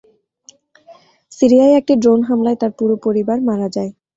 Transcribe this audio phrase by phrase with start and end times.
[1.31, 3.91] সিরিয়ায় একটি ড্রোন হামলায় তার পুরো পরিবার মারা যায়।